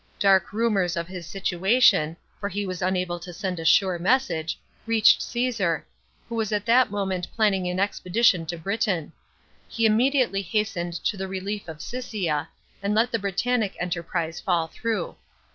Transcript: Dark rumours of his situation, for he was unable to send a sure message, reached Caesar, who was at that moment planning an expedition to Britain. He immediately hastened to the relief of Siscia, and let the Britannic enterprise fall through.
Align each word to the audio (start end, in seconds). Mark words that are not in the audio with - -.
Dark 0.17 0.51
rumours 0.51 0.97
of 0.97 1.07
his 1.07 1.27
situation, 1.27 2.17
for 2.39 2.49
he 2.49 2.65
was 2.65 2.81
unable 2.81 3.19
to 3.19 3.31
send 3.31 3.59
a 3.59 3.65
sure 3.65 3.99
message, 3.99 4.57
reached 4.87 5.21
Caesar, 5.21 5.85
who 6.27 6.33
was 6.33 6.51
at 6.51 6.65
that 6.65 6.89
moment 6.89 7.31
planning 7.35 7.67
an 7.67 7.79
expedition 7.79 8.47
to 8.47 8.57
Britain. 8.57 9.13
He 9.67 9.85
immediately 9.85 10.41
hastened 10.41 10.93
to 11.05 11.17
the 11.17 11.27
relief 11.27 11.67
of 11.67 11.83
Siscia, 11.83 12.47
and 12.81 12.95
let 12.95 13.11
the 13.11 13.19
Britannic 13.19 13.75
enterprise 13.79 14.39
fall 14.39 14.65
through. 14.65 15.17